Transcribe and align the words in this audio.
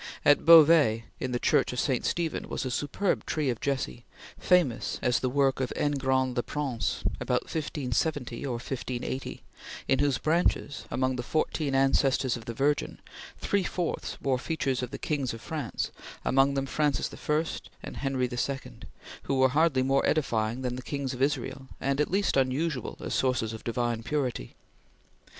At 0.25 0.45
Beauvais 0.45 1.03
in 1.19 1.31
the 1.31 1.37
Church 1.37 1.71
of 1.73 1.79
St. 1.79 2.03
Stephen 2.03 2.49
was 2.49 2.65
a 2.65 2.71
superb 2.71 3.23
tree 3.27 3.51
of 3.51 3.61
Jesse, 3.61 4.03
famous 4.35 4.97
as 5.03 5.19
the 5.19 5.29
work 5.29 5.59
of 5.59 5.71
Engrand 5.75 6.35
le 6.35 6.41
Prince, 6.41 7.03
about 7.19 7.43
1570 7.43 8.43
or 8.43 8.53
1580, 8.53 9.43
in 9.87 9.99
whose 9.99 10.17
branches, 10.17 10.85
among 10.89 11.17
the 11.17 11.21
fourteen 11.21 11.75
ancestors 11.75 12.35
of 12.35 12.45
the 12.45 12.53
Virgin, 12.55 12.99
three 13.37 13.61
fourths 13.63 14.17
bore 14.19 14.39
features 14.39 14.81
of 14.81 14.89
the 14.89 14.97
Kings 14.97 15.35
of 15.35 15.41
France, 15.41 15.91
among 16.25 16.55
them 16.55 16.65
Francis 16.65 17.11
I 17.13 17.43
and 17.83 17.97
Henry 17.97 18.27
II, 18.27 18.73
who 19.25 19.35
were 19.35 19.49
hardly 19.49 19.83
more 19.83 20.03
edifying 20.09 20.63
than 20.63 20.77
Kings 20.81 21.13
of 21.13 21.21
Israel, 21.21 21.67
and 21.79 22.01
at 22.01 22.09
least 22.09 22.35
unusual 22.35 22.97
as 23.01 23.13
sources 23.13 23.53
of 23.53 23.63
divine 23.63 24.01
purity. 24.01 24.55